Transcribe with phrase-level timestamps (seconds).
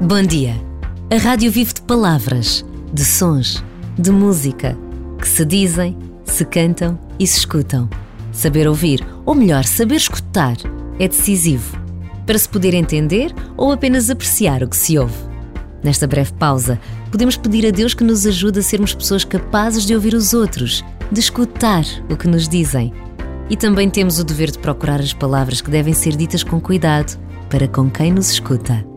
[0.00, 0.54] Bom dia.
[1.10, 2.62] A rádio vive de palavras,
[2.92, 3.64] de sons,
[3.98, 4.76] de música,
[5.18, 7.88] que se dizem, se cantam e se escutam.
[8.30, 10.58] Saber ouvir, ou melhor, saber escutar,
[10.98, 11.80] é decisivo
[12.26, 15.16] para se poder entender ou apenas apreciar o que se ouve.
[15.82, 16.78] Nesta breve pausa,
[17.10, 20.84] podemos pedir a Deus que nos ajude a sermos pessoas capazes de ouvir os outros,
[21.10, 22.92] de escutar o que nos dizem.
[23.48, 27.18] E também temos o dever de procurar as palavras que devem ser ditas com cuidado
[27.48, 28.95] para com quem nos escuta.